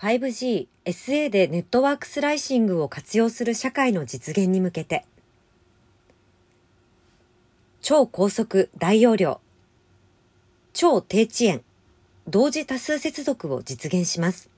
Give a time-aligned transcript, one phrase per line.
[0.00, 5.04] 5G、SA でネットワークスライシングを活用する社会の実現に向けて、
[7.82, 9.42] 超高速大容量、
[10.72, 11.60] 超低遅延、
[12.26, 14.48] 同時多数接続を実現します。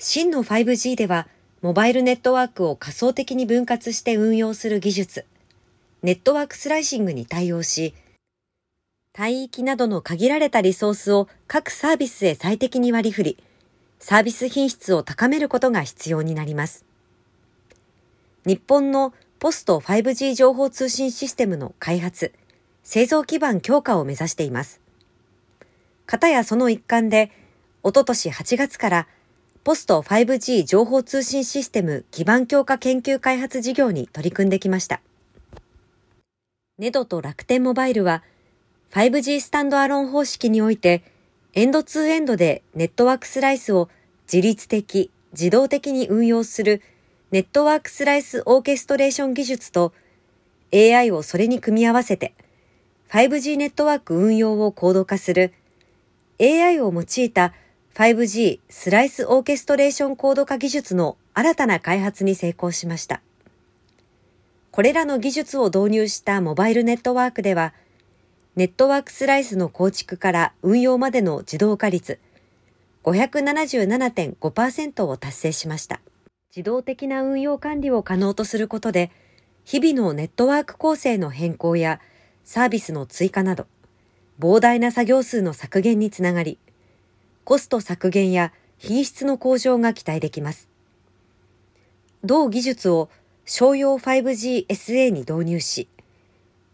[0.00, 1.28] 真の 5G では、
[1.62, 5.26] モバイルネットワークを仮想的に分割して運用する技術、
[6.02, 7.94] ネットワークスライシングに対応し、
[9.16, 13.38] 帯域などの限られたリソースを各サービスへ最適に割り振り、
[13.98, 16.84] サービス品質を高めることが必要になります。
[18.44, 22.32] 日本のポスト 5G 情報通信システムの開発、
[22.82, 24.80] 製造基盤強化を目指しています。
[26.06, 27.30] かたやその一環で、
[27.82, 29.06] おととし8月から
[29.64, 35.00] ポスト 5G 情報通信システム基盤強化研究開発事業に取り組んできました。
[36.78, 38.22] ネドと楽天モバイルは
[38.92, 41.02] 5G スタンドアロン方式において
[41.54, 43.88] エンドツーエンドでネットワークスライスを
[44.32, 46.82] 自律的、自動的に運用する
[47.30, 49.92] ネットワークスライスオーケストレーション技術と
[50.72, 52.34] AI をそれに組み合わせて
[53.10, 55.52] 5G ネットワーク運用を高度化する
[56.40, 57.54] AI を用いた
[57.94, 63.22] 5G スライスオーケストレーションコード化技術の新たな開発に成功しました。
[64.70, 67.74] これらの技術を導入したモバイルネットワークでは、
[68.58, 72.18] ネットワークスライスの構築から運用までの自動化率
[73.04, 76.00] 577.5%を達成しました。
[76.50, 79.12] 自動的な運用管理を可能とすることで、
[79.64, 82.00] 日々のネットワーク構成の変更や
[82.42, 83.68] サービスの追加など、
[84.40, 86.58] 膨大な作業数の削減につながり、
[87.44, 90.68] コスト削減や品質の向上が期待できます。
[92.24, 93.08] 同技術を
[93.44, 95.86] 商用 5GSA に導入し、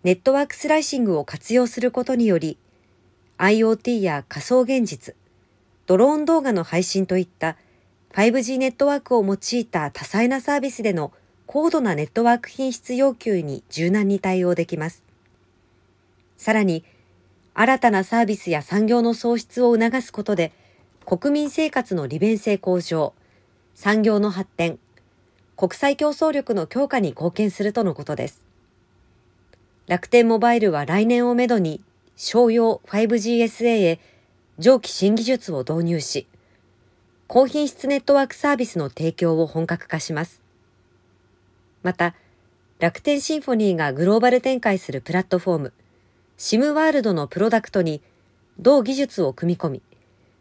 [0.04, 2.58] ネットワークスライシングを活用することにより、
[3.38, 5.14] IoT や仮想現実、
[5.86, 7.56] ドローン動画の配信といった
[8.12, 11.10] 5G ネットワークを用いた多彩なサービスでの
[11.46, 15.02] 高度なネットワーク品質要求に柔軟に対応できます。
[16.36, 16.84] さらに、
[17.54, 20.52] 新たなサービスや産業の創出を促すことで、
[21.06, 23.14] 国民生活の利便性向上、
[23.74, 24.78] 産業の発展、
[25.56, 28.44] 国際競争力の強化に貢献するとのことです。
[29.86, 31.82] 楽天モバイルは来年をめどに
[32.16, 34.00] 商用 5GSA へ
[34.58, 36.26] 上記新技術を導入し、
[37.26, 40.40] 高品質ネットワークサービスの提供を本格化します。
[41.82, 42.14] また、
[42.78, 45.72] 楽天シンフォニーがグローバル展開するプラットフォーム、
[46.38, 48.00] シムワールドのプロダクトに
[48.58, 49.82] 同技術を組み込み、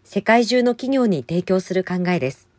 [0.05, 2.52] 世界中の企業に提供する考えです。